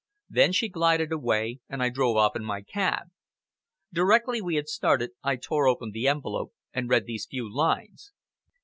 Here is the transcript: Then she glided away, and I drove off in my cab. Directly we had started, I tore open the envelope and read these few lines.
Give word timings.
Then 0.31 0.51
she 0.51 0.67
glided 0.67 1.11
away, 1.11 1.59
and 1.69 1.83
I 1.83 1.89
drove 1.89 2.17
off 2.17 2.35
in 2.35 2.43
my 2.43 2.63
cab. 2.63 3.09
Directly 3.93 4.41
we 4.41 4.55
had 4.55 4.67
started, 4.67 5.11
I 5.21 5.35
tore 5.35 5.67
open 5.67 5.91
the 5.91 6.07
envelope 6.07 6.53
and 6.73 6.89
read 6.89 7.05
these 7.05 7.27
few 7.29 7.47
lines. 7.47 8.11